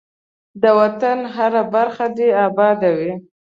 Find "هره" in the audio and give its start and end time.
1.35-1.63